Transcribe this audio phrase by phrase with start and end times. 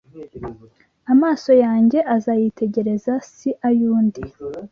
[1.13, 4.23] Amaso yanjye azayitegereza, si ay’undi